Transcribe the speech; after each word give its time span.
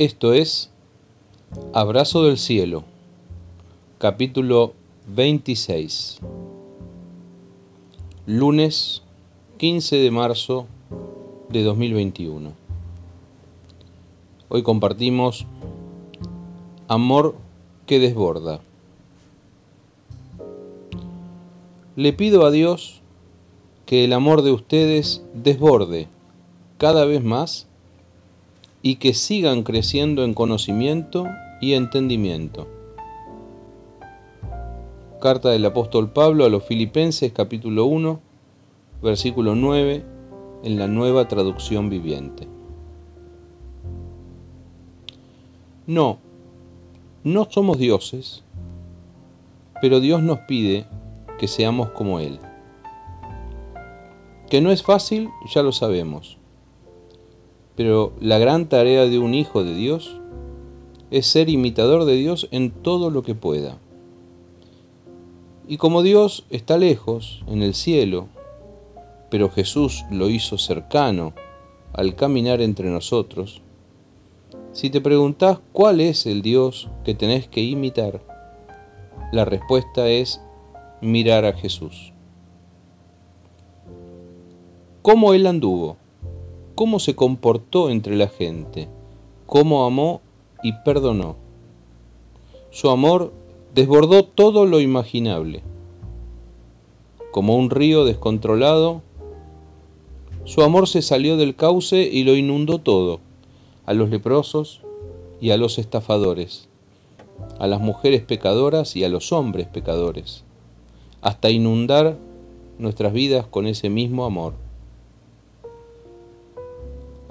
Esto 0.00 0.32
es 0.32 0.70
Abrazo 1.74 2.24
del 2.24 2.38
Cielo, 2.38 2.84
capítulo 3.98 4.72
26, 5.14 6.20
lunes 8.24 9.02
15 9.58 9.96
de 9.96 10.10
marzo 10.10 10.66
de 11.50 11.62
2021. 11.64 12.54
Hoy 14.48 14.62
compartimos 14.62 15.44
Amor 16.88 17.34
que 17.84 17.98
desborda. 17.98 18.60
Le 21.96 22.14
pido 22.14 22.46
a 22.46 22.50
Dios 22.50 23.02
que 23.84 24.06
el 24.06 24.14
amor 24.14 24.40
de 24.40 24.52
ustedes 24.52 25.22
desborde 25.34 26.08
cada 26.78 27.04
vez 27.04 27.22
más 27.22 27.66
y 28.82 28.96
que 28.96 29.14
sigan 29.14 29.62
creciendo 29.62 30.24
en 30.24 30.34
conocimiento 30.34 31.26
y 31.60 31.74
entendimiento. 31.74 32.66
Carta 35.20 35.50
del 35.50 35.66
apóstol 35.66 36.12
Pablo 36.12 36.46
a 36.46 36.48
los 36.48 36.64
Filipenses 36.64 37.32
capítulo 37.32 37.84
1, 37.84 38.20
versículo 39.02 39.54
9, 39.54 40.04
en 40.64 40.78
la 40.78 40.86
nueva 40.86 41.28
traducción 41.28 41.90
viviente. 41.90 42.48
No, 45.86 46.18
no 47.22 47.48
somos 47.50 47.78
dioses, 47.78 48.44
pero 49.82 50.00
Dios 50.00 50.22
nos 50.22 50.38
pide 50.40 50.86
que 51.38 51.48
seamos 51.48 51.90
como 51.90 52.18
Él. 52.18 52.38
Que 54.48 54.62
no 54.62 54.70
es 54.70 54.82
fácil, 54.82 55.28
ya 55.54 55.62
lo 55.62 55.72
sabemos 55.72 56.39
pero 57.80 58.12
la 58.20 58.38
gran 58.38 58.68
tarea 58.68 59.06
de 59.06 59.18
un 59.18 59.32
hijo 59.32 59.64
de 59.64 59.74
Dios 59.74 60.20
es 61.10 61.26
ser 61.26 61.48
imitador 61.48 62.04
de 62.04 62.14
Dios 62.14 62.46
en 62.50 62.72
todo 62.72 63.08
lo 63.08 63.22
que 63.22 63.34
pueda. 63.34 63.78
Y 65.66 65.78
como 65.78 66.02
Dios 66.02 66.44
está 66.50 66.76
lejos, 66.76 67.42
en 67.46 67.62
el 67.62 67.72
cielo, 67.72 68.28
pero 69.30 69.48
Jesús 69.48 70.04
lo 70.10 70.28
hizo 70.28 70.58
cercano 70.58 71.32
al 71.94 72.16
caminar 72.16 72.60
entre 72.60 72.90
nosotros, 72.90 73.62
si 74.72 74.90
te 74.90 75.00
preguntás 75.00 75.60
cuál 75.72 76.02
es 76.02 76.26
el 76.26 76.42
Dios 76.42 76.90
que 77.02 77.14
tenés 77.14 77.48
que 77.48 77.62
imitar, 77.62 78.20
la 79.32 79.46
respuesta 79.46 80.06
es 80.06 80.42
mirar 81.00 81.46
a 81.46 81.54
Jesús. 81.54 82.12
¿Cómo 85.00 85.32
Él 85.32 85.46
anduvo? 85.46 85.96
Cómo 86.80 86.98
se 86.98 87.14
comportó 87.14 87.90
entre 87.90 88.16
la 88.16 88.28
gente, 88.28 88.88
cómo 89.44 89.84
amó 89.84 90.22
y 90.62 90.72
perdonó. 90.82 91.36
Su 92.70 92.88
amor 92.88 93.34
desbordó 93.74 94.24
todo 94.24 94.64
lo 94.64 94.80
imaginable. 94.80 95.62
Como 97.32 97.54
un 97.54 97.68
río 97.68 98.06
descontrolado, 98.06 99.02
su 100.46 100.62
amor 100.62 100.88
se 100.88 101.02
salió 101.02 101.36
del 101.36 101.54
cauce 101.54 102.08
y 102.10 102.24
lo 102.24 102.34
inundó 102.34 102.78
todo, 102.78 103.20
a 103.84 103.92
los 103.92 104.08
leprosos 104.08 104.80
y 105.38 105.50
a 105.50 105.58
los 105.58 105.78
estafadores, 105.78 106.70
a 107.58 107.66
las 107.66 107.82
mujeres 107.82 108.22
pecadoras 108.22 108.96
y 108.96 109.04
a 109.04 109.10
los 109.10 109.32
hombres 109.32 109.66
pecadores, 109.66 110.44
hasta 111.20 111.50
inundar 111.50 112.16
nuestras 112.78 113.12
vidas 113.12 113.44
con 113.46 113.66
ese 113.66 113.90
mismo 113.90 114.24
amor. 114.24 114.69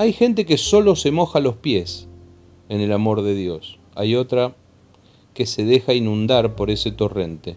Hay 0.00 0.12
gente 0.12 0.46
que 0.46 0.58
solo 0.58 0.94
se 0.94 1.10
moja 1.10 1.40
los 1.40 1.56
pies 1.56 2.06
en 2.68 2.80
el 2.80 2.92
amor 2.92 3.22
de 3.22 3.34
Dios. 3.34 3.80
Hay 3.96 4.14
otra 4.14 4.54
que 5.34 5.44
se 5.44 5.64
deja 5.64 5.92
inundar 5.92 6.54
por 6.54 6.70
ese 6.70 6.92
torrente. 6.92 7.56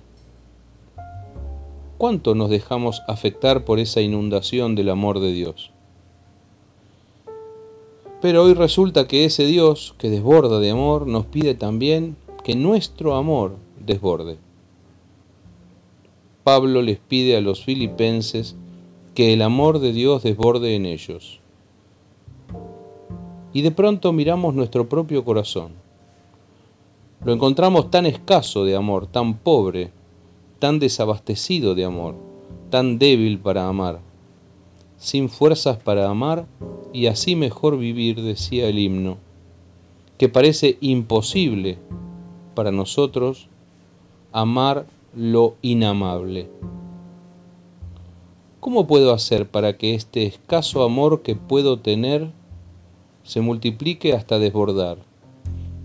¿Cuánto 2.00 2.34
nos 2.34 2.50
dejamos 2.50 3.04
afectar 3.08 3.64
por 3.64 3.78
esa 3.78 4.02
inundación 4.02 4.74
del 4.74 4.90
amor 4.90 5.20
de 5.20 5.34
Dios? 5.34 5.70
Pero 8.24 8.42
hoy 8.42 8.56
resulta 8.56 9.08
que 9.08 9.26
ese 9.26 9.46
Dios 9.46 9.94
que 10.00 10.10
desborda 10.10 10.60
de 10.60 10.72
amor 10.72 11.06
nos 11.06 11.28
pide 11.28 11.54
también 11.54 12.16
que 12.44 12.56
nuestro 12.56 13.14
amor 13.14 13.58
desborde. 13.80 14.40
Pablo 16.44 16.82
les 16.82 16.98
pide 16.98 17.38
a 17.38 17.42
los 17.42 17.64
filipenses 17.64 18.56
que 19.14 19.32
el 19.32 19.44
amor 19.44 19.78
de 19.78 19.94
Dios 19.94 20.24
desborde 20.24 20.74
en 20.74 20.88
ellos 20.88 21.41
y 23.54 23.62
de 23.62 23.72
pronto 23.72 24.14
miramos 24.14 24.54
nuestro 24.54 24.88
propio 24.88 25.24
corazón. 25.26 25.74
Lo 27.24 27.34
encontramos 27.34 27.92
tan 27.92 28.06
escaso 28.06 28.66
de 28.66 28.76
amor, 28.76 29.08
tan 29.08 29.38
pobre, 29.38 29.92
tan 30.60 30.80
desabastecido 30.80 31.76
de 31.76 31.86
amor, 31.86 32.16
tan 32.70 32.98
débil 32.98 33.40
para 33.40 33.68
amar, 33.68 34.00
sin 34.98 35.30
fuerzas 35.30 35.78
para 35.78 36.10
amar 36.10 36.46
y 36.94 37.08
así 37.08 37.36
mejor 37.36 37.78
vivir, 37.78 38.22
decía 38.22 38.68
el 38.68 38.80
himno, 38.80 39.18
que 40.18 40.30
parece 40.30 40.78
imposible 40.82 41.78
para 42.56 42.72
nosotros 42.72 43.48
amar 44.32 44.86
lo 45.16 45.56
inamable. 45.62 46.50
¿Cómo 48.60 48.86
puedo 48.86 49.14
hacer 49.14 49.50
para 49.50 49.78
que 49.78 49.96
este 49.96 50.26
escaso 50.26 50.84
amor 50.84 51.24
que 51.24 51.36
puedo 51.36 51.80
tener 51.80 52.32
se 53.32 53.40
multiplique 53.40 54.12
hasta 54.12 54.40
desbordar. 54.40 54.98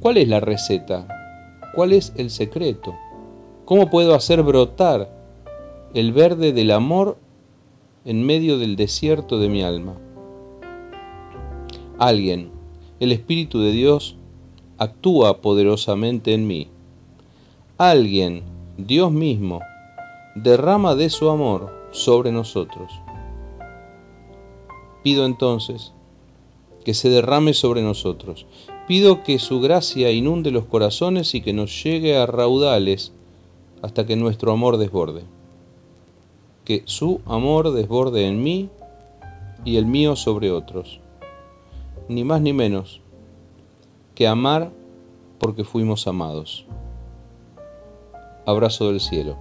¿Cuál 0.01 0.17
es 0.17 0.27
la 0.27 0.41
receta? 0.41 1.07
¿Cuál 1.77 1.93
es 1.93 2.13
el 2.17 2.31
secreto? 2.31 2.93
¿Cómo 3.65 3.89
puedo 3.89 4.17
hacer 4.17 4.43
brotar 4.43 5.17
el 5.95 6.13
verde 6.13 6.53
del 6.53 6.73
amor 6.73 7.19
en 8.05 8.27
medio 8.27 8.59
del 8.59 8.75
desierto 8.75 9.39
de 9.39 9.49
mi 9.49 9.63
alma? 9.63 9.95
Alguien, 11.99 12.51
el 12.99 13.13
Espíritu 13.13 13.61
de 13.61 13.71
Dios, 13.71 14.17
actúa 14.77 15.41
poderosamente 15.41 16.35
en 16.35 16.49
mí. 16.49 16.67
Alguien, 17.79 18.43
Dios 18.77 19.13
mismo, 19.13 19.61
derrama 20.35 20.97
de 20.97 21.11
su 21.11 21.31
amor 21.31 21.73
sobre 21.93 22.33
nosotros. 22.33 22.91
Pido 25.05 25.25
entonces 25.25 25.93
que 26.87 26.95
se 26.95 27.11
derrame 27.11 27.53
sobre 27.53 27.83
nosotros. 27.83 28.47
Pido 28.87 29.25
que 29.25 29.41
su 29.41 29.61
gracia 29.61 30.13
inunde 30.13 30.53
los 30.53 30.67
corazones 30.67 31.35
y 31.35 31.41
que 31.41 31.53
nos 31.53 31.83
llegue 31.83 32.17
a 32.17 32.27
raudales 32.27 33.13
hasta 33.83 34.07
que 34.07 34.15
nuestro 34.15 34.53
amor 34.53 34.77
desborde. 34.77 35.25
Que 36.65 36.85
su 36.85 37.23
amor 37.27 37.73
desborde 37.73 38.29
en 38.29 38.41
mí 38.41 38.71
y 39.65 39.79
el 39.79 39.87
mío 39.87 40.15
sobre 40.15 40.53
otros. 40.53 41.01
Ni 42.09 42.23
más 42.23 42.41
ni 42.41 42.53
menos 42.53 43.01
que 44.15 44.29
amar 44.29 44.71
porque 45.41 45.65
fuimos 45.65 46.07
amados. 46.07 46.67
Abrazo 48.47 48.87
del 48.87 49.01
cielo. 49.01 49.37